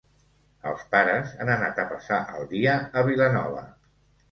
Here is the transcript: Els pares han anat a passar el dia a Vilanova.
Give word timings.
Els 0.71 0.85
pares 0.95 1.35
han 1.43 1.51
anat 1.57 1.83
a 1.85 1.87
passar 1.93 2.19
el 2.41 2.51
dia 2.57 2.81
a 3.03 3.07
Vilanova. 3.13 3.65